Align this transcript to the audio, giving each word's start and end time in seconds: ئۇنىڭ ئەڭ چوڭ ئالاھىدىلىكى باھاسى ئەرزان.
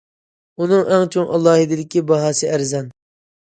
ئۇنىڭ 0.63 0.89
ئەڭ 0.95 1.05
چوڭ 1.17 1.29
ئالاھىدىلىكى 1.35 2.05
باھاسى 2.11 2.53
ئەرزان. 2.57 2.91